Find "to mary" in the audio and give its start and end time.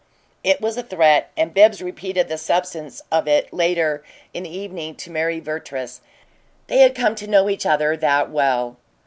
4.95-5.39